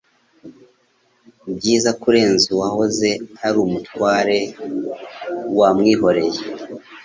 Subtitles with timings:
[1.55, 3.09] byiza kurenza uwahoze
[3.45, 4.37] ari umutware
[5.59, 6.39] wamwihoreye